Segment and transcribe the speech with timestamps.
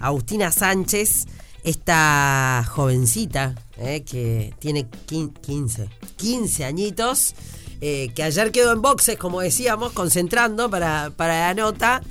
[0.00, 1.26] Agustina Sánchez,
[1.62, 7.34] esta jovencita eh, que tiene 15, 15 añitos,
[7.82, 12.02] eh, que ayer quedó en boxes, como decíamos, concentrando para, para la nota.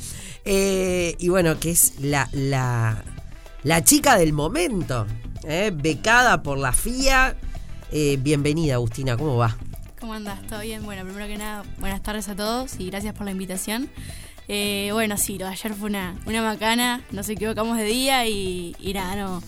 [0.45, 3.03] Eh, y bueno, que es la, la,
[3.63, 5.05] la chica del momento,
[5.73, 7.35] becada por la FIA.
[8.19, 9.57] bienvenida, Agustina, ¿cómo va?
[9.99, 10.41] ¿Cómo andas?
[10.47, 10.83] ¿Todo bien?
[10.85, 13.89] Bueno, primero que nada, buenas tardes a todos y gracias por la invitación.
[14.51, 18.75] Eh, bueno, sí, lo de ayer fue una, una macana, nos equivocamos de día y,
[18.95, 19.43] nada, no,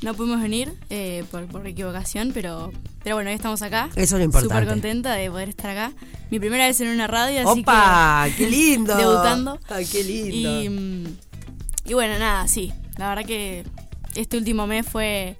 [0.00, 2.72] no pudimos venir eh, por, equivocación, pero,
[3.02, 3.90] pero bueno, hoy estamos acá.
[3.96, 4.54] Eso es lo importante.
[4.54, 5.92] Súper contenta de poder estar acá.
[6.30, 8.28] Mi primera vez en una radio, así ¡Opa!
[8.36, 8.96] ¡Qué lindo!
[8.96, 9.58] debutando.
[9.68, 11.16] ¡Ay, qué lindo!
[11.84, 13.64] Y, y bueno, nada, sí, la verdad que
[14.14, 15.36] este último mes fue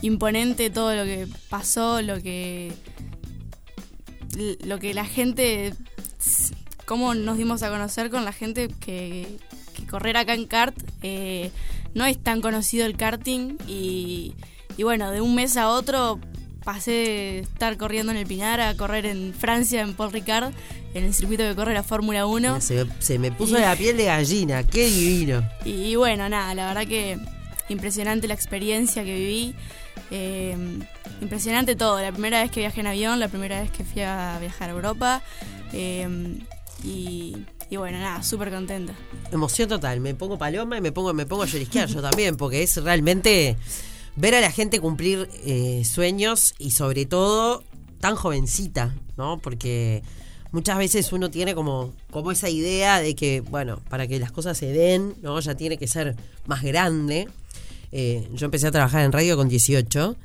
[0.00, 2.72] imponente todo lo que pasó, lo que
[4.64, 5.74] lo que la gente,
[6.86, 9.26] cómo nos dimos a conocer con la gente que,
[9.90, 11.50] correr acá en kart, eh,
[11.94, 14.34] no es tan conocido el karting y,
[14.78, 16.18] bueno, de un mes a otro
[16.64, 20.52] pasé de estar corriendo en el Pinar a correr en Francia, en Paul Ricard,
[20.94, 22.60] en el circuito que corre la Fórmula 1.
[22.60, 25.48] Se, me puso la piel de gallina, qué divino.
[25.64, 27.18] Y, bueno, nada, la verdad que
[27.68, 29.54] impresionante la experiencia que viví.
[30.10, 30.56] Eh,
[31.20, 32.00] impresionante todo.
[32.00, 34.72] La primera vez que viajé en avión, la primera vez que fui a viajar a
[34.72, 35.22] Europa.
[35.72, 36.38] Eh,
[36.86, 38.94] y, bueno, nada, súper contenta.
[39.32, 40.00] Emoción total.
[40.00, 43.56] Me pongo paloma y me pongo, me pongo a llorisquear yo también, porque es realmente
[44.14, 47.64] ver a la gente cumplir eh, sueños y sobre todo
[48.00, 49.38] tan jovencita, ¿no?
[49.38, 50.02] Porque
[50.52, 54.56] muchas veces uno tiene como, como esa idea de que, bueno, para que las cosas
[54.56, 55.40] se den, ¿no?
[55.40, 56.14] Ya tiene que ser
[56.46, 57.28] más grande.
[57.92, 60.16] Eh, yo empecé a trabajar en radio con 18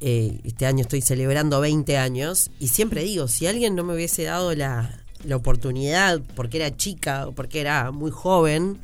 [0.00, 4.24] eh, este año estoy celebrando 20 años y siempre digo, si alguien no me hubiese
[4.24, 5.05] dado la,
[5.36, 8.78] oportunidad porque era chica o porque era muy joven,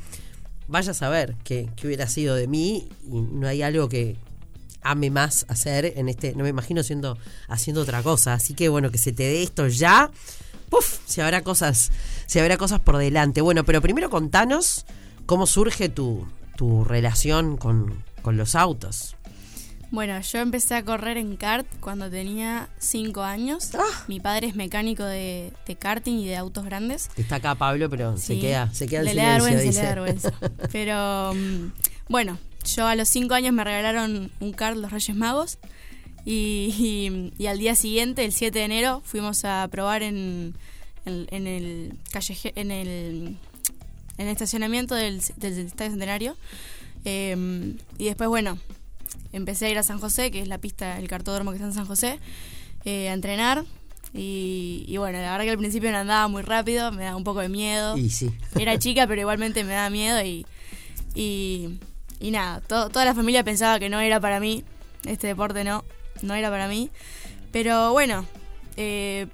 [0.68, 4.16] vaya a saber qué, hubiera sido de mí y no hay algo que
[4.82, 8.90] ame más hacer en este, no me imagino siendo, haciendo otra cosa, así que bueno,
[8.90, 10.10] que se te dé esto ya,
[10.70, 10.98] ¡puf!
[11.06, 11.92] Se habrá cosas,
[12.26, 13.42] se habrá cosas por delante.
[13.42, 14.86] Bueno, pero primero contanos
[15.26, 16.26] cómo surge tu,
[16.56, 19.16] tu relación con, con los autos.
[19.92, 23.74] Bueno, yo empecé a correr en kart cuando tenía 5 años.
[23.74, 24.04] Ah.
[24.08, 27.10] Mi padre es mecánico de, karting y de autos grandes.
[27.18, 30.32] Está acá Pablo, pero se queda, se queda le, le da vergüenza, le da vergüenza.
[30.72, 31.72] Pero mm,
[32.08, 35.58] bueno, yo a los 5 años me regalaron un kart los Reyes Magos.
[36.24, 40.54] Y, al día siguiente, el 7 de enero, fuimos a probar en,
[41.04, 43.36] en, el calle, en el
[44.16, 46.36] en el estacionamiento del, Estadio Centenario.
[47.04, 48.58] Em, y después, bueno,
[49.32, 51.74] empecé a ir a San José, que es la pista, el cartódromo que está en
[51.74, 52.18] San José,
[52.84, 53.64] eh, a entrenar.
[54.14, 57.40] Y, bueno, la verdad que al principio no andaba muy rápido, me daba un poco
[57.40, 57.96] de miedo.
[57.96, 58.30] Y sí.
[58.58, 60.46] Era chica, pero igualmente me daba miedo y,
[61.14, 61.78] y,
[62.30, 64.64] nada, toda la familia pensaba que no era para mí,
[65.06, 65.84] este deporte no,
[66.20, 66.90] no era para mí.
[67.52, 68.26] Pero bueno,
[68.76, 69.28] eh,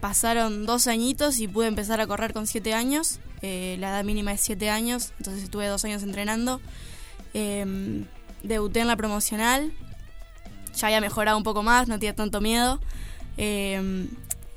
[0.00, 3.20] pasaron dos añitos y pude empezar a correr con siete años.
[3.42, 6.62] Eh, la edad mínima es siete años, entonces estuve dos años entrenando.
[7.34, 8.04] Eh,
[8.44, 9.72] debuté en la promocional,
[10.76, 12.80] ya había mejorado un poco más, no tenía tanto miedo.
[13.36, 14.08] Em,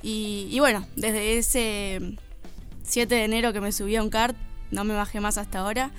[0.02, 2.18] y, bueno, desde ese
[2.84, 4.38] 7 de enero que me subí a un kart,
[4.72, 5.92] no me bajé más hasta ahora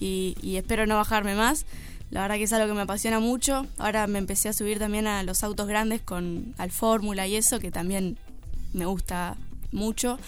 [0.00, 1.66] y, espero no bajarme más.
[2.10, 3.66] La verdad que es algo que me apasiona mucho.
[3.78, 7.58] Ahora me empecé a subir también a los autos grandes con al Fórmula y eso,
[7.58, 8.18] que también
[8.74, 9.36] me gusta
[9.70, 10.18] mucho.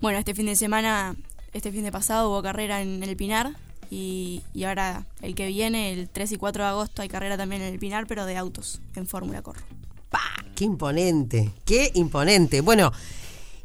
[0.00, 1.16] Bueno, este fin de semana,
[1.54, 3.52] este fin de pasado hubo carrera en el Pinar,
[3.90, 7.72] y, ahora el que viene, el 3 y 4 de agosto, hay carrera también en
[7.72, 9.62] el Pinar, pero de autos, en Fórmula Corro.
[10.10, 10.44] ¡Pah!
[10.54, 11.52] ¡Qué imponente!
[11.64, 12.60] ¡Qué imponente!
[12.60, 12.92] Bueno,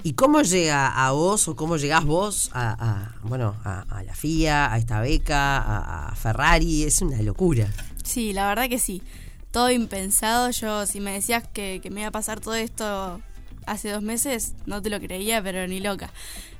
[0.01, 4.77] ¿y cómo llega a vos o cómo llegás vos a, bueno, a, la FIA, a
[4.79, 6.83] esta beca, a, Ferrari?
[6.83, 7.67] Es una locura.
[8.03, 9.03] Sí, la verdad que sí.
[9.51, 10.49] Todo impensado.
[10.49, 13.21] Yo, si me decías que, que me iba a pasar todo esto
[13.65, 16.11] hace dos meses, no te lo creía, pero ni loca.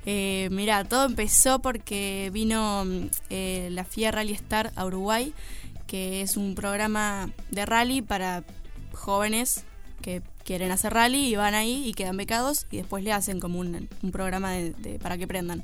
[0.06, 0.50] Eh,
[0.88, 2.86] todo empezó porque vino
[3.30, 5.34] eh, la FIA Rally Star a Uruguay,
[5.88, 8.44] que es un programa de rally para
[8.94, 9.66] jóvenes
[10.02, 13.60] que quieren hacer rally y van ahí y quedan becados y después le hacen como
[13.60, 14.54] un, programa
[15.02, 15.64] para que prendan.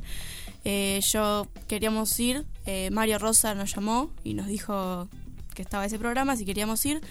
[0.63, 5.07] Eh, yo queríamos ir, eh, Mario Rosa nos llamó y nos dijo
[5.53, 7.01] que estaba ese programa, si queríamos ir,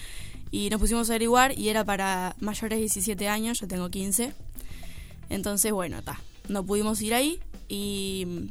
[0.50, 4.32] y nos pusimos a averiguar y era para mayores de 17 años, yo tengo 15.
[5.28, 6.18] Entonces, bueno, está
[6.50, 8.50] no pudimos ir ahí y,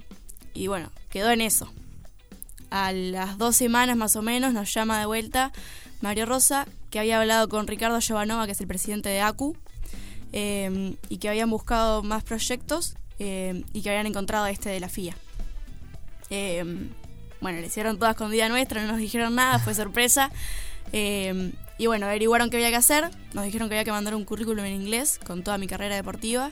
[0.54, 1.72] y bueno, quedó en eso.
[2.72, 5.51] A las dos semanas más o menos nos llama de vuelta
[6.01, 9.56] Mario Rosa, que había hablado con Ricardo Giovanova, que es el presidente de ACU,
[10.31, 14.88] em, y que habían buscado más proyectos em, y que habían encontrado este de la
[14.88, 15.16] FIA.
[16.30, 16.90] Em,
[17.42, 20.31] bueno, le hicieron todas con día nuestra, no nos dijeron nada, fue sorpresa.
[21.80, 24.66] Y bueno, averiguaron qué había que hacer, nos dijeron que había que mandar un currículum
[24.66, 26.51] en inglés con toda mi carrera deportiva.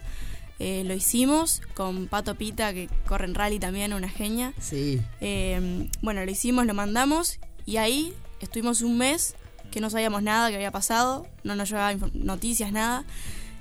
[0.60, 4.54] Eh, lo hicimos con Pato Pita, que corre en rally también, una genia.
[4.60, 5.00] Sí.
[5.22, 9.36] Eh, bueno, lo hicimos, lo mandamos y ahí estuvimos un mes
[9.72, 13.04] que no sabíamos nada que había pasado, no nos llevaba info- noticias, nada.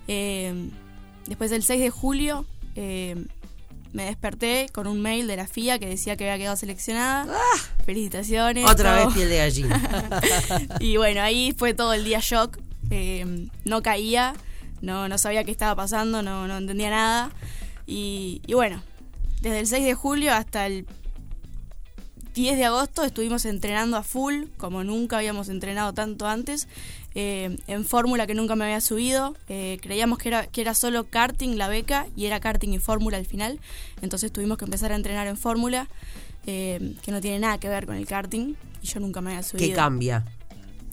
[0.09, 0.71] Eh,
[1.27, 2.47] después del 6 de julio
[3.93, 7.27] me desperté con un mail de la FIA que decía que había quedado seleccionada.
[7.87, 8.65] Felicitaciones.
[8.69, 9.07] Otra todo.
[9.07, 10.21] vez piel de gallina.
[10.81, 12.59] Y bueno, ahí fue todo el día shock.
[13.65, 14.35] No caía,
[14.81, 17.31] no, no sabía qué estaba pasando, no, no entendía nada.
[17.87, 18.83] Y, y bueno,
[19.41, 20.87] desde el 6 de julio hasta el
[22.37, 26.69] 10 de agosto estuvimos entrenando a full, como nunca habíamos entrenado tanto antes,
[27.15, 29.35] eh, en fórmula que nunca me había subido.
[29.49, 33.17] Eh, creíamos que era, que era solo karting la beca y era karting y fórmula
[33.17, 33.59] al final.
[34.03, 35.89] Entonces tuvimos que empezar a entrenar en fórmula,
[36.47, 38.55] eh, que no tiene nada que ver con el karting.
[38.83, 39.69] Y yo nunca me había subido.
[39.69, 40.27] ¿Qué cambia?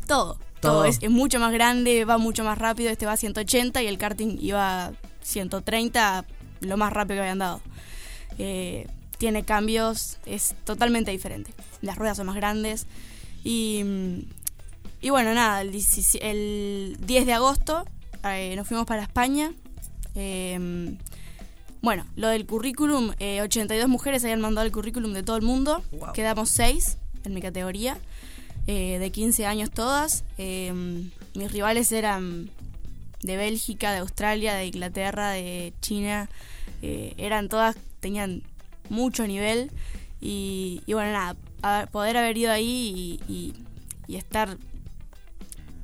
[0.07, 0.39] Todo.
[0.63, 0.73] Todo.
[0.79, 0.85] Todo.
[0.85, 2.89] Es, es mucho más grande, va mucho más rápido.
[2.89, 6.25] Este va a 180 y el karting iba a 130,
[6.61, 7.61] lo más rápido que habían dado.
[8.37, 8.87] Eh,
[9.17, 11.53] tiene cambios, es totalmente diferente.
[11.81, 12.87] Las ruedas son más grandes.
[13.43, 13.83] Y,
[15.01, 17.85] y bueno, nada, el, 17 el 10 de agosto
[18.23, 19.53] eh, nos fuimos para España.
[20.15, 20.95] Eh,
[21.83, 25.83] bueno, lo del currículum, eh, 82 mujeres habían mandado el currículum de todo el mundo.
[25.91, 26.13] Wow.
[26.13, 27.97] Quedamos 6 en mi categoría,
[28.67, 30.23] eh, de 15 años todas.
[30.37, 30.71] Eh,
[31.35, 32.49] mis rivales eran
[33.21, 36.29] de Bélgica, de Australia, de Inglaterra, de China.
[36.81, 38.43] Eh, eran todas, tenían
[38.89, 39.71] mucho nivel.
[40.21, 43.53] Y, y bueno, nada, a- poder haber ido ahí y, y-
[44.07, 44.57] y estar,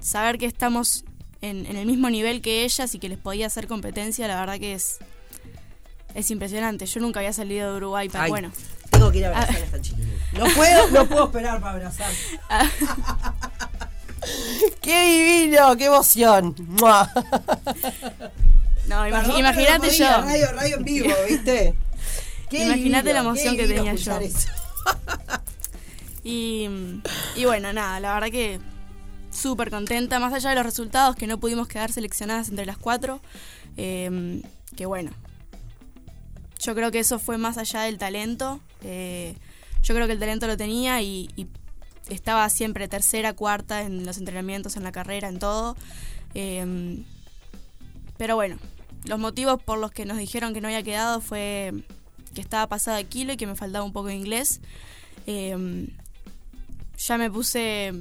[0.02, 1.04] saber que estamos
[1.42, 4.60] en, en el mismo nivel que ellas y que les podía hacer competencia, la verdad
[4.60, 4.98] que es,
[6.16, 6.86] es impresionante.
[6.86, 8.52] Yo nunca había salido de Uruguay, pero Ay, bueno.
[9.00, 10.14] Tengo que ir a abrazar a esta chiquilina.
[10.34, 12.12] No puedo, no puedo esperar para abrazar.
[14.82, 15.78] ¡Qué divino!
[15.78, 16.54] ¡Qué emoción!
[16.68, 17.10] ¡Mua!
[18.88, 20.06] No, imagínate yo.
[20.06, 21.76] Radio, radio en vivo, ¿viste?
[22.50, 24.20] Qué Imagínate la emoción qué que tenía yo.
[24.20, 24.50] eso.
[26.26, 26.68] Y,
[27.38, 28.60] y bueno, nada, la verdad que
[29.32, 33.22] súper contenta, más allá de los resultados, que no pudimos quedar seleccionadas entre las cuatro,
[33.78, 34.42] eh,
[34.76, 35.12] que bueno,
[36.60, 39.36] yo creo que eso fue más allá del talento, eh,
[39.82, 41.30] yo creo que el talento lo tenía y,
[42.10, 45.76] estaba siempre tercera, cuarta en los entrenamientos, en la carrera, en todo.
[46.34, 47.04] eh,
[48.18, 48.58] pero bueno,
[49.06, 51.74] los motivos por los que nos dijeron que no había quedado fue
[52.34, 54.62] que estaba pasada de kilo y que me faltaba un poco de inglés.
[55.26, 55.88] Eh,
[56.98, 57.94] ya me puse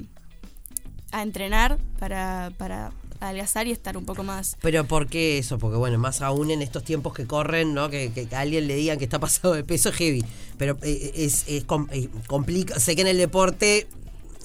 [1.12, 4.56] a entrenar para, para adelgazar y estar un poco más.
[4.62, 5.58] Pero ¿por qué eso?
[5.58, 7.90] Porque bueno, más aún en estos tiempos que corren, ¿no?
[7.90, 10.24] Que, que a alguien le digan que está pasado de peso es heavy.
[10.56, 12.78] Pero eh, es, es com- eh, complica.
[12.78, 13.88] Sé que en el deporte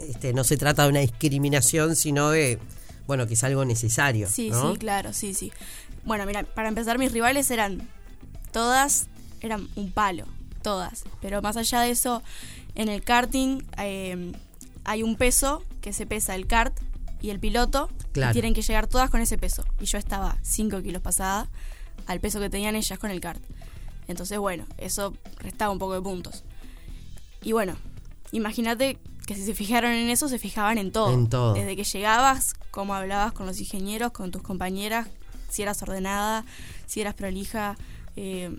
[0.09, 2.59] este, no se trata de una discriminación, sino de,
[3.07, 4.27] bueno, que es algo necesario.
[4.29, 4.73] Sí, ¿no?
[4.73, 5.51] sí, claro, sí, sí.
[6.05, 7.87] Bueno, mira, para empezar, mis rivales eran
[8.51, 9.07] todas,
[9.41, 10.25] eran un palo,
[10.61, 11.03] todas.
[11.21, 12.21] Pero más allá de eso,
[12.75, 14.31] en el karting eh,
[14.83, 16.77] hay un peso que se pesa el kart
[17.23, 17.89] y el piloto.
[18.11, 18.31] Claro.
[18.31, 19.65] Y tienen que llegar todas con ese peso.
[19.79, 21.49] Y yo estaba 5 kilos pasada
[22.05, 23.41] al peso que tenían ellas con el kart.
[24.07, 26.43] Entonces, bueno, eso restaba un poco de puntos.
[27.41, 27.77] Y bueno,
[28.33, 31.13] imagínate que si se fijaron en eso, se fijaban en todo.
[31.13, 31.53] En todo.
[31.53, 35.07] Desde que llegabas, cómo hablabas con los ingenieros, con tus compañeras,
[35.50, 36.43] si eras ordenada,
[36.88, 37.77] si eras prolija,
[38.17, 38.53] eh,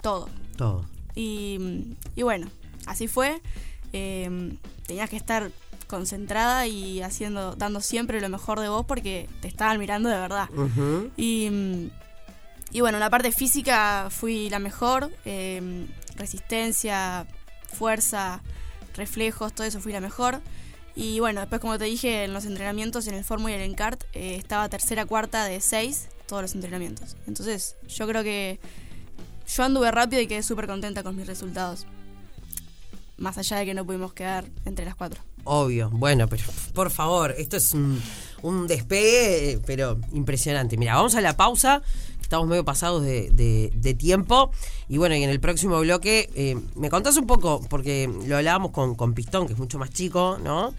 [0.00, 0.30] todo.
[0.56, 0.86] Todo.
[1.14, 2.48] Y, y bueno,
[2.86, 3.42] así fue.
[3.92, 4.56] Eh,
[4.86, 5.52] tenías que estar
[5.88, 10.48] concentrada y haciendo, dando siempre lo mejor de vos porque te estaban mirando de verdad.
[11.16, 11.90] Y, mm,
[12.70, 15.10] y bueno, en la parte física fui la mejor.
[15.24, 17.26] eh, resistencia,
[17.72, 18.42] fuerza,
[18.94, 20.40] reflejos, todo eso fui la mejor.
[20.96, 24.02] Y bueno, después como te dije, en los entrenamientos, en el Fórmula y el Encart,
[24.14, 27.16] eh, estaba tercera, cuarta de seis, todos los entrenamientos.
[27.28, 28.58] Entonces, yo creo que
[29.46, 31.86] yo anduve rápido y quedé súper contenta con mis resultados.
[33.16, 35.22] Más allá de que no pudimos quedar entre las cuatro.
[35.44, 35.90] Obvio.
[35.90, 36.42] Bueno, pero
[36.74, 38.00] por favor, esto es un,
[38.42, 40.76] un despegue, eh, pero impresionante.
[40.76, 41.82] Mira, vamos a la pausa.
[42.20, 44.50] Estamos medio pasados de, de- de tiempo.
[44.88, 48.72] Y bueno, y en el próximo bloque, eh, me contás un poco, porque lo hablábamos
[48.72, 50.74] con, con Pistón, que es mucho más chico, ¿no?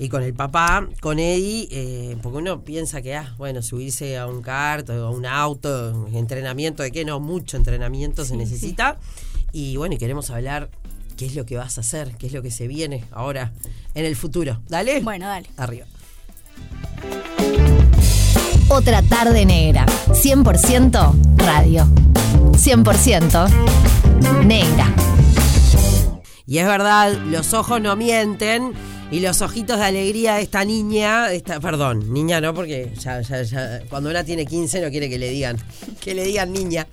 [0.00, 4.26] Y con el papá, con Eddie, eh, porque uno piensa que, ah, bueno, subirse a
[4.26, 8.98] un kart o a un auto, entrenamiento, de qué no, mucho entrenamiento se necesita.
[9.52, 10.68] Y bueno, y queremos hablar
[11.16, 13.52] qué es lo que vas a hacer, qué es lo que se viene ahora
[13.94, 14.60] en el futuro.
[14.68, 15.00] Dale.
[15.00, 15.48] Bueno, dale.
[15.56, 15.86] Arriba.
[18.68, 19.86] Otra tarde negra.
[20.08, 21.86] 100% radio.
[22.52, 24.94] 100% negra.
[26.46, 28.72] Y es verdad, los ojos no mienten
[29.14, 33.42] y los ojitos de alegría de esta niña, esta, perdón, niña no, porque ya, ya,
[33.42, 35.56] ya, cuando una tiene 15 no quiere que le digan,
[36.00, 36.88] que le digan niña.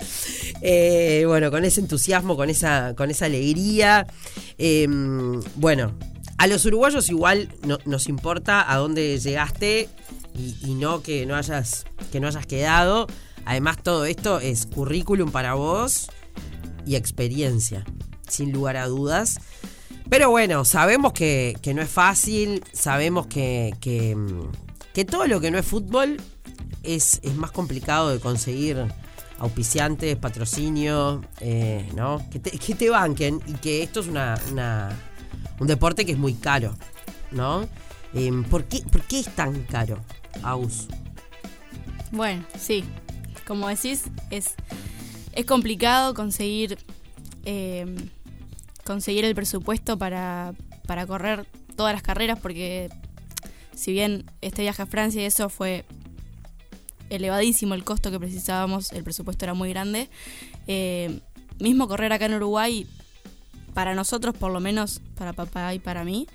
[0.60, 4.06] Eh, bueno, con ese entusiasmo, con esa, con esa alegría.
[4.56, 4.86] Eh,
[5.56, 5.96] bueno,
[6.38, 9.88] a los uruguayos igual no, nos importa a dónde llegaste
[10.32, 13.08] y, y no que no hayas, que no hayas quedado.
[13.46, 16.08] Además, todo esto es currículum para vos
[16.86, 17.84] y experiencia,
[18.28, 19.40] sin lugar a dudas.
[20.08, 24.16] Pero bueno, sabemos que, que no es fácil, sabemos que, que,
[24.92, 26.18] que todo lo que no es fútbol
[26.82, 28.86] es, es más complicado de conseguir
[29.38, 32.24] auspiciantes, patrocinio, eh, ¿no?
[32.30, 34.38] Que te, que te banquen y que esto es una,
[35.58, 36.74] un deporte que es muy caro,
[37.30, 37.68] ¿no?
[38.14, 39.98] Em, ¿por, qué, ¿Por qué es tan caro,
[40.42, 40.86] Aus?
[42.12, 42.84] Bueno, sí.
[43.46, 44.54] Como decís, es,
[45.32, 46.78] es complicado conseguir
[47.44, 47.86] eh,
[48.84, 50.54] conseguir el presupuesto para,
[50.86, 51.46] para correr
[51.76, 52.90] todas las carreras porque
[53.74, 55.84] si bien este viaje a Francia y eso fue
[57.10, 60.08] elevadísimo el costo que precisábamos, el presupuesto era muy grande,
[60.66, 61.20] eh,
[61.58, 62.86] mismo correr acá en Uruguay,
[63.74, 66.26] para nosotros por lo menos, para papá y para mí,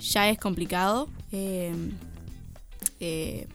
[0.00, 1.08] ya es complicado.
[1.32, 1.74] Eh,
[3.00, 3.48] eh,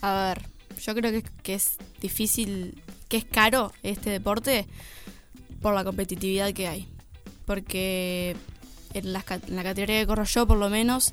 [0.00, 0.42] a ver,
[0.80, 4.66] yo creo que, que es difícil, que es caro este deporte
[5.60, 6.93] por la competitividad que hay.
[7.46, 8.36] Porque
[8.94, 11.12] en, ca- en la categoría que corro yo, por lo menos,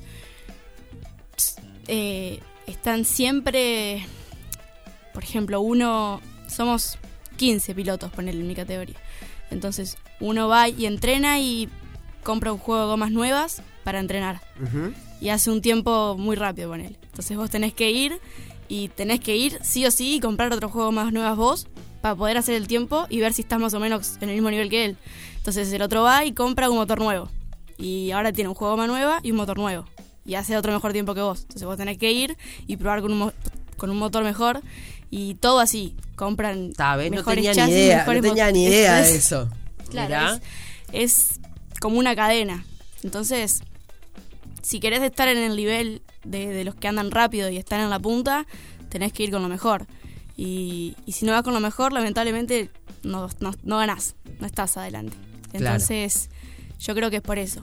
[1.88, 4.06] eh, están siempre,
[5.12, 6.98] por ejemplo, uno, somos
[7.36, 8.96] 15 pilotos, ponerle en mi categoría.
[9.50, 11.68] Entonces, uno va y entrena y
[12.22, 14.40] compra un juego de gomas nuevas para entrenar
[15.20, 16.96] y hace un tiempo muy rápido con él.
[17.02, 18.20] Entonces vos tenés que ir
[18.68, 21.66] y tenés que ir sí o sí y comprar otro juego más nuevas vos
[22.02, 24.50] para poder hacer el tiempo y ver si estás más o menos en el mismo
[24.50, 24.96] nivel que él.
[25.36, 27.30] Entonces el otro va y compra un motor nuevo.
[27.78, 29.86] Y ahora tiene un juego más nueva y un motor nuevo.
[30.26, 31.40] Y hace otro mejor tiempo que vos.
[31.42, 33.32] Entonces vos tenés que ir y probar con un,
[33.76, 34.60] con un motor mejor.
[35.10, 35.94] Y todo así.
[36.16, 37.10] Compran ¿ves?
[37.10, 39.48] No tenía ni idea, no tenía ni idea Es- de eso.
[39.90, 40.40] Claro,
[40.92, 41.40] es
[41.80, 42.64] como una cadena.
[43.02, 43.62] Entonces,
[44.62, 47.90] si querés estar en el nivel de, de los que andan rápido y están en
[47.90, 48.46] la punta,
[48.88, 49.86] tenés que ir con lo mejor.
[50.36, 52.70] Y, y si no vas con lo mejor, lamentablemente
[53.02, 55.16] no, no, no ganás, no estás adelante.
[55.50, 55.66] Claro.
[55.76, 56.30] Entonces,
[56.80, 57.62] yo creo que es por eso.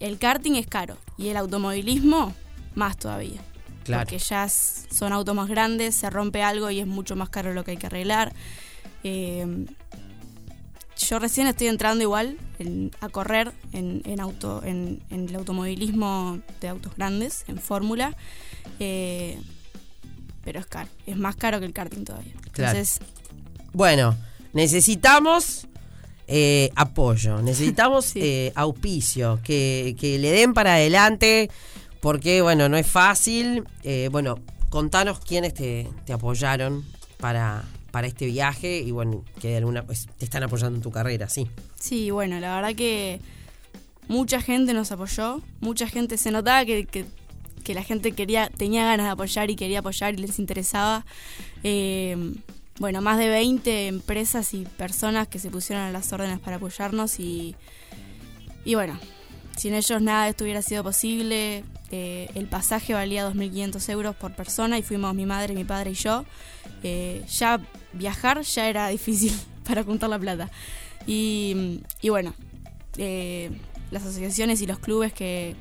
[0.00, 2.34] El karting es caro y el automovilismo
[2.74, 3.40] más todavía.
[3.84, 4.04] Claro.
[4.04, 7.64] Porque ya son autos más grandes, se rompe algo y es mucho más caro lo
[7.64, 8.32] que hay que arreglar.
[9.04, 9.66] Eh,
[10.98, 16.40] yo recién estoy entrando igual en- a correr en, en auto, en, en el automovilismo
[16.60, 18.16] de autos grandes, en fórmula.
[18.80, 19.40] eh,
[20.50, 22.32] pero es caro, es más caro que el karting todavía.
[22.50, 22.76] Claro.
[22.76, 22.98] Entonces,
[23.72, 24.16] Bueno,
[24.52, 25.68] necesitamos
[26.26, 28.20] eh, apoyo, necesitamos Sí.
[28.20, 31.50] eh, auspicio, que, que le den para adelante,
[32.00, 33.62] porque bueno, no es fácil.
[33.84, 34.40] Eh, bueno,
[34.70, 36.84] contanos quiénes te, te apoyaron
[37.18, 40.90] para, para este viaje y bueno, que de alguna pues, te están apoyando en tu
[40.90, 41.48] carrera, sí.
[41.78, 43.20] Sí, bueno, la verdad que
[44.08, 47.06] mucha gente nos apoyó, mucha gente se notaba que, que-
[47.70, 51.06] que la gente quería, tenía ganas de apoyar y quería apoyar y les interesaba.
[51.62, 52.34] Eh,
[52.80, 57.20] bueno, más de 20 empresas y personas que se pusieron a las órdenes para apoyarnos
[57.20, 57.54] y,
[58.64, 58.98] y bueno,
[59.56, 61.62] sin ellos nada de esto hubiera sido posible.
[61.92, 65.94] Eh, el pasaje valía 2.500 euros por persona y fuimos mi madre, mi padre y
[65.94, 66.24] yo.
[66.82, 67.60] Eh, ya
[67.92, 69.32] viajar ya era difícil
[69.64, 70.50] para juntar la plata.
[71.06, 72.34] Y, y bueno,
[73.92, 75.54] las asociaciones y los clubes que,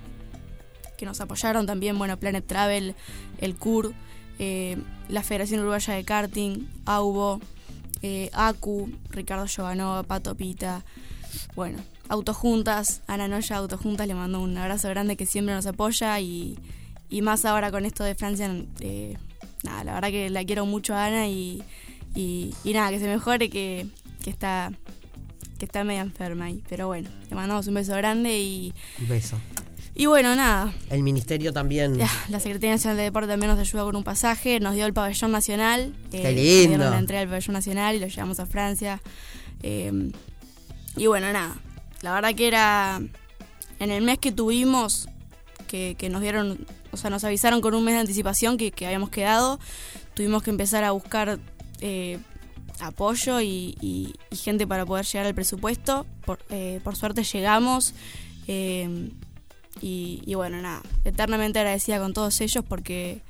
[1.00, 2.94] que nos apoyaron también, bueno, Planet Travel,
[3.40, 3.94] el CUR,
[4.38, 4.78] eh,
[5.08, 7.40] la Federación Uruguaya de Karting, AUBO,
[8.02, 10.84] eh, ACU, Ricardo Giovanova, Pato Pita,
[11.56, 11.80] bueno,
[12.10, 16.58] Autojuntas, Ana Noya, Autojuntas, le mando un abrazo grande que siempre nos apoya y,
[17.22, 19.18] más ahora con esto de Francia, eh,
[19.64, 21.64] nada, la verdad que la quiero mucho a Ana y,
[22.66, 23.88] nada, que se mejore, que,
[24.22, 24.72] que está
[25.58, 26.64] que está media enferma ahí.
[26.70, 29.38] Pero bueno, le mandamos un beso grande y, Un beso.
[30.02, 30.74] Y bueno, nada.
[30.90, 31.98] El ministerio también.
[32.30, 35.32] La Secretaría Nacional de Deporte también nos ayudó con un pasaje, nos dio el pabellón
[35.32, 35.94] nacional.
[36.12, 36.68] eh, Qué nos lindo.
[36.78, 39.02] dieron la entrega del pabellón nacional y lo llevamos a Francia.
[39.62, 40.12] eh,
[40.96, 41.56] y bueno, nada.
[42.02, 43.02] La verdad que era.
[43.80, 45.08] En el mes que tuvimos,
[45.68, 46.66] que, que nos dieron.
[46.92, 49.60] O sea, nos avisaron con un mes de anticipación que, que habíamos quedado.
[50.16, 51.40] Tuvimos que empezar a buscar
[51.82, 52.20] eh,
[52.82, 56.06] apoyo y, y- y gente para poder llegar al presupuesto.
[56.26, 57.94] Por, eh, por suerte llegamos.
[59.82, 63.22] Y, bueno, nada, eternamente agradecida con todos ellos porque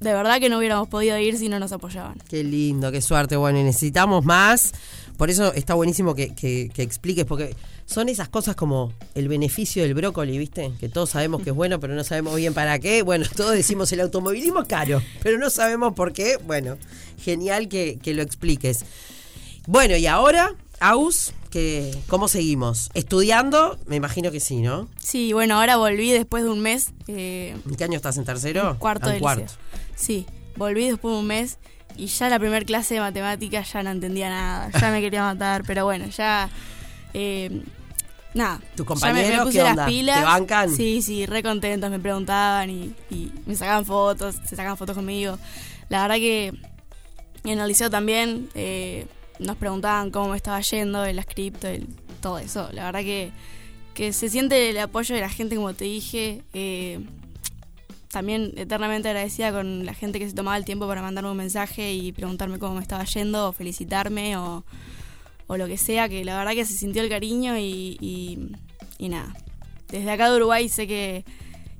[0.00, 2.16] de verdad que no hubiéramos podido ir si no nos apoyaban.
[2.28, 3.36] Qué lindo, qué suerte.
[3.36, 4.72] Bueno, necesitamos más
[5.16, 7.54] Por eso está buenísimo que, que- que expliques, porque
[7.86, 10.72] son esas cosas como el beneficio del brócoli, ¿viste?
[10.80, 13.02] Que todos sabemos que es bueno, pero no sabemos bien para qué.
[13.02, 16.36] Bueno, todos decimos el automovilismo es caro, pero no sabemos por qué.
[16.44, 16.76] Bueno,
[17.22, 18.84] genial que, que lo expliques.
[19.68, 22.90] Bueno, y ahora, Aus, que, ¿cómo seguimos?
[22.94, 23.78] ¿Estudiando?
[23.86, 24.88] Me imagino que sí, ¿no?
[24.98, 26.88] Sí, bueno, ahora volví después de un mes.
[27.06, 28.76] eh, ¿En qué año estás en tercero?
[28.80, 29.42] cuarto Ah, de en cuarto.
[29.44, 29.58] liceo.
[29.94, 31.58] Sí, volví después de un mes
[31.96, 35.62] y ya la primera clase de matemáticas ya no entendía nada, ya me quería matar,
[35.64, 36.50] pero bueno, ya...
[37.14, 37.62] eh,
[38.34, 38.60] nada.
[38.74, 39.86] ¿Tus ya me- me, compañeros puse qué las onda?
[39.86, 40.18] pilas.
[40.18, 40.70] ¿Te bancan?
[40.76, 45.38] Sí, sí, re contentos, me preguntaban y, y me sacaban fotos, se sacaban fotos conmigo.
[45.88, 46.52] La verdad que
[47.44, 49.06] en el liceo también eh,
[49.38, 51.86] nos preguntaban cómo me estaba yendo, el script, el,
[52.20, 52.68] todo eso.
[52.72, 53.30] La verdad que,
[53.94, 56.42] que se siente el apoyo de la gente, como te dije.
[56.52, 57.00] eh,
[58.10, 61.92] también eternamente agradecida con la gente que se tomaba el tiempo para mandarme un mensaje
[61.94, 64.64] y preguntarme cómo me estaba yendo, o felicitarme, o,
[65.48, 68.38] o lo que sea, que la verdad que se sintió el cariño y,
[69.00, 69.34] nada.
[69.88, 71.24] Desde acá de Uruguay sé que,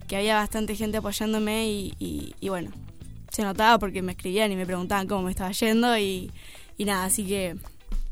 [0.09, 2.73] que había bastante gente apoyándome y- y bueno,
[3.31, 6.33] se notaba porque me escribían y me preguntaban cómo me estaba yendo y,
[6.79, 7.57] y nada, así que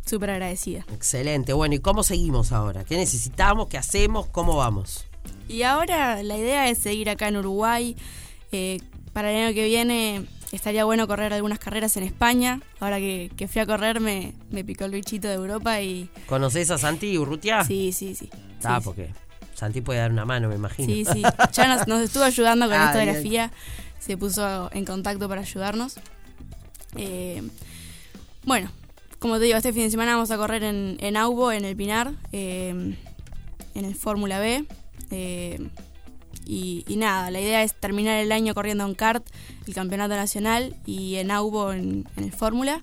[0.07, 0.85] súper agradecida.
[0.93, 1.53] Excelente.
[1.53, 2.85] Bueno, ¿y cómo seguimos ahora?
[2.85, 3.69] ¿Qué necesitamos?
[3.69, 4.27] ¿Qué hacemos?
[4.27, 5.07] ¿Cómo vamos?
[5.49, 7.97] Y ahora la idea es seguir acá en Uruguay.
[8.53, 8.79] Eh,
[9.13, 12.61] para el año que viene estaría bueno correr algunas carreras en España.
[12.81, 16.71] Ahora que, que fui a correr me, me picó el bichito de Europa y ¿Conoces
[16.71, 17.65] a Santi Urrutia?
[17.65, 18.29] sí, sí, sí.
[18.65, 19.11] Ah, Sí, porque
[19.55, 20.93] Santi puede dar una mano, me imagino.
[20.93, 21.23] Sí, sí.
[21.53, 23.15] Ya nos, nos estuvo ayudando con Ah, esto de la.
[23.15, 23.51] FIA.
[23.99, 25.95] Se puso en contacto para ayudarnos.
[26.97, 27.43] Eh,
[28.45, 28.71] bueno,
[29.19, 31.77] como te digo, este fin de semana vamos a correr en, en Aubo, en el
[31.77, 32.71] Pinar, eh,
[33.75, 34.65] en el Fórmula B.
[35.11, 35.69] eh,
[36.45, 39.25] y, y nada, la idea es terminar el año corriendo en kart,
[39.69, 42.83] el campeonato nacional, y en Aubo en, en el Fórmula.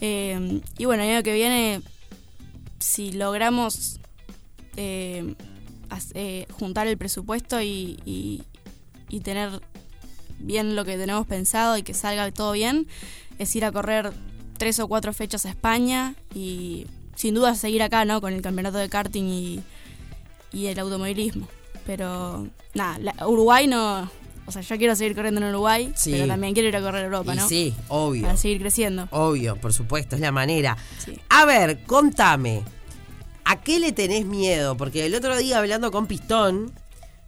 [0.00, 1.82] Eh, y bueno, el año que viene,
[2.78, 3.98] si logramos
[4.76, 5.34] eh,
[6.52, 8.42] juntar el presupuesto y, y-
[9.08, 9.60] y tener
[10.38, 12.86] bien lo que tenemos pensado y que salga todo bien,
[13.38, 14.12] es ir a correr
[14.58, 18.20] tres o cuatro fechas a España y sin duda seguir acá, ¿no?
[18.20, 19.60] Con el campeonato de karting y,
[20.52, 21.48] y el automovilismo.
[21.86, 24.10] Pero nada, la- Uruguay no...
[24.46, 26.10] O sea, yo quiero seguir corriendo en Uruguay, Sí.
[26.12, 27.48] pero también quiero ir a correr a Europa, Y ¿no?
[27.48, 28.22] sí, obvio.
[28.24, 29.08] Para seguir creciendo.
[29.10, 30.76] Obvio, por supuesto, es la manera.
[30.98, 31.18] Sí.
[31.30, 32.62] A ver, contame,
[33.46, 34.76] ¿a qué le tenés miedo?
[34.76, 36.72] Porque el otro día hablando con Pistón,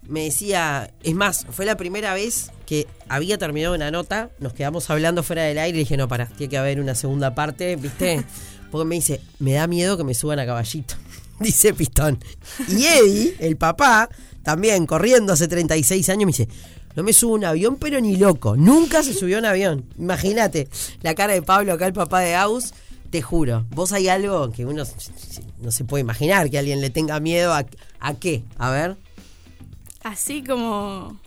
[0.09, 4.90] me decía, es más, fue la primera vez que había terminado una nota, nos quedamos
[4.90, 8.25] hablando fuera del aire y dije, no, para, tiene que haber una segunda parte, ¿viste?
[8.71, 10.95] Porque me dice, me da miedo que me suban a caballito,
[11.40, 12.19] dice Pistón.
[12.69, 14.09] Y Eddie, el papá,
[14.42, 16.49] también corriendo hace 36 años, me dice,
[16.97, 18.57] no me subo a un avión, pero ni loco.
[18.57, 19.85] Nunca se subió a un avión.
[19.99, 20.69] Imagínate
[21.03, 22.73] la cara de Pablo, acá el papá de Aus.
[23.11, 24.83] Te juro, vos hay algo que uno
[25.61, 27.66] no se puede imaginar que alguien le tenga miedo a,
[28.01, 28.42] a qué.
[28.57, 28.97] A ver.
[30.07, 31.19] Así como...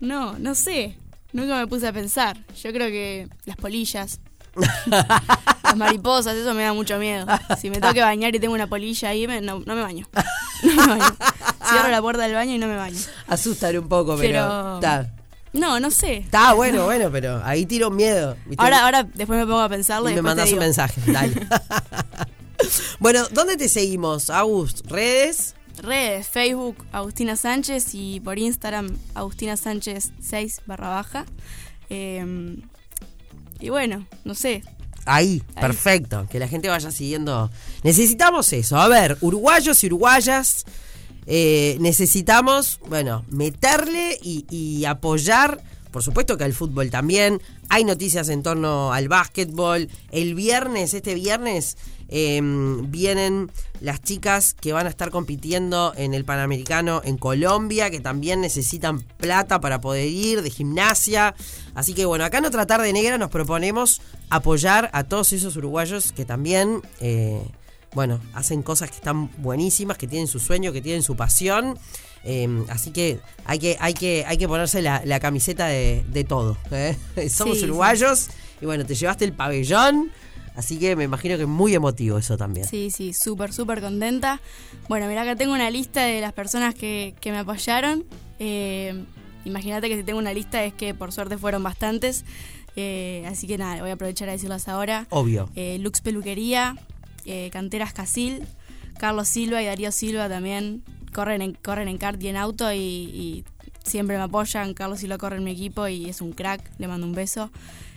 [0.00, 0.96] No, no sé.
[1.34, 2.38] Nunca me puse a pensar.
[2.62, 4.18] Yo creo que las polillas.
[4.86, 7.26] las mariposas, eso me da mucho miedo.
[7.60, 10.06] Si me tengo que bañar y tengo una polilla ahí, me- no, no me baño.
[10.62, 11.16] No me baño.
[11.68, 12.98] Cierro la puerta del baño y no me baño.
[13.26, 14.80] Asustar un poco, pero.
[15.52, 16.18] No, no sé.
[16.18, 18.36] Está bueno, bueno, pero ahí tiro miedo.
[18.46, 18.62] ¿viste?
[18.64, 21.00] Ahora, ahora después me pongo a pensarlo y, y me mandas un mensaje.
[21.12, 21.34] Dale.
[23.00, 24.86] bueno, ¿dónde te seguimos, August?
[24.86, 25.56] ¿Redes?
[25.78, 31.26] Redes, Facebook, Agustina Sánchez y por Instagram, Agustina Sánchez 6 barra baja.
[31.90, 32.56] Eh,
[33.60, 34.62] y bueno, no sé.
[35.04, 35.60] Ahí, Ahí.
[35.60, 36.26] perfecto.
[36.30, 37.50] Que la gente vaya siguiendo.
[37.82, 38.76] Necesitamos eso.
[38.78, 40.64] A ver, uruguayos y uruguayas.
[41.26, 45.60] eh, necesitamos, bueno, meterle y, y apoyar.
[45.90, 47.40] Por supuesto que al fútbol también.
[47.68, 49.88] Hay noticias en torno al básquetbol.
[50.10, 51.76] El viernes, este viernes,
[52.14, 58.00] eh, vienen las chicas que van a estar compitiendo en el Panamericano en Colombia, que
[58.00, 61.34] también necesitan plata para poder ir, de gimnasia.
[61.74, 66.12] Así que bueno, acá en otra tarde negra nos proponemos apoyar a todos esos uruguayos
[66.12, 67.40] que también, eh,
[67.94, 71.78] bueno, hacen cosas que están buenísimas, que tienen su sueño, que tienen su pasión.
[72.24, 76.24] Eh, así que hay que, hay que, hay que ponerse la, la camiseta de, de
[76.24, 76.58] todo.
[76.70, 76.94] ¿eh?
[77.30, 78.28] Somos Sí, uruguayos
[78.60, 80.12] y bueno, te llevaste el pabellón.
[80.54, 82.66] Así que me imagino que es muy emotivo eso también.
[82.66, 84.40] Sí, sí, súper, súper contenta.
[84.88, 88.04] Bueno, mira, acá tengo una lista de las personas que, que me apoyaron.
[88.38, 89.04] Eh,
[89.44, 92.24] Imagínate que si tengo una lista es que por suerte fueron bastantes.
[92.76, 95.06] Eh, así que nada, voy a aprovechar a decirlas ahora.
[95.10, 95.50] Obvio.
[95.54, 96.76] Eh, Lux Peluquería,
[97.24, 98.44] eh, Canteras Casil,
[98.98, 102.78] Carlos Silva y Darío Silva también corren en, corren en kart y en auto y,
[102.78, 103.44] y
[103.84, 104.74] siempre me apoyan.
[104.74, 107.50] Carlos y lo corre en mi equipo y es un crack, le mando un beso.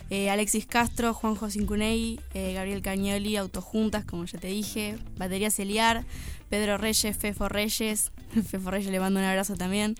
[0.08, 6.04] Eh, Alexis Castro, Juanjo Cincunei, eh, Gabriel Cañoli, Autojuntas, como ya te dije, Batería Celiar,
[6.48, 8.12] Pedro Reyes, Fefo Reyes,
[8.48, 9.96] Fefo Reyes le mando un abrazo también,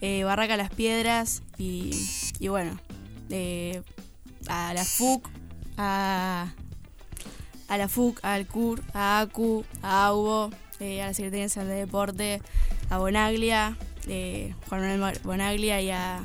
[0.00, 1.90] eh, Barraca Las Piedras y,
[2.38, 2.80] y bueno,
[3.28, 3.82] eh,
[4.46, 5.28] a la FUC,
[5.76, 6.54] a,
[7.68, 10.50] a la FUC, al CUR, a ACU, a AUBO,
[10.80, 12.42] a la Secretaría Nacional de Deporte,
[12.88, 13.76] a Bonaglia,
[14.68, 16.20] Juan Manuel Bonaglia y, a,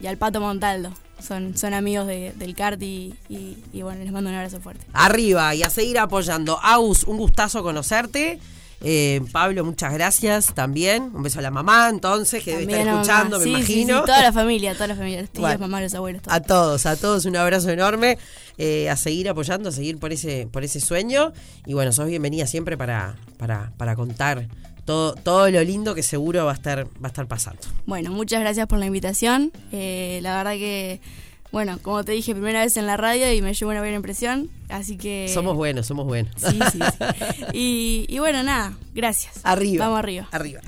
[0.00, 0.90] y al Pato Montaldo.
[1.20, 4.84] Son, son amigos de- del CART y, y- y bueno, les mando un abrazo fuerte.
[4.92, 6.58] Arriba y a seguir apoyando.
[6.60, 8.40] Aus, un gustazo conocerte.
[8.84, 11.12] Eh, Pablo, muchas gracias también.
[11.14, 13.02] Un beso a la mamá, entonces, que debe También estar a mamá.
[13.04, 14.00] escuchando, me Sí, sí, imagino.
[14.00, 15.58] sí, toda la familia, toda la familia, los tíos, Bueno.
[15.60, 16.36] mamás, los abuelos, todos.
[16.36, 18.18] A todos, a todos un abrazo enorme.
[18.58, 21.32] eh, a seguir apoyando, a seguir por ese, por ese sueño.
[21.64, 24.46] Y bueno, sos bienvenida siempre para, para, para contar
[24.84, 27.60] todo, todo lo lindo que seguro va a estar, va a estar pasando.
[27.86, 29.52] Bueno, muchas gracias por la invitación.
[29.72, 31.00] Eh, la verdad que,
[31.52, 34.50] bueno, como te dije, primera vez en la radio y me llevo una buena impresión.
[34.68, 35.30] Así que.
[35.32, 36.32] Somos buenos, somos buenos.
[36.36, 37.04] Sí, sí, sí.
[37.52, 39.40] Y, y bueno, nada, gracias.
[39.44, 39.86] Arriba.
[39.86, 40.28] Vamos arriba.
[40.32, 40.60] Arriba.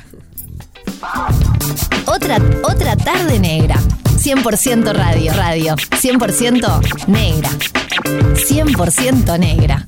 [2.06, 3.76] Otra, otra tarde negra.
[4.16, 5.32] 100% radio.
[5.34, 5.74] Radio.
[5.74, 7.50] 100% negra.
[8.34, 9.86] 100% negra.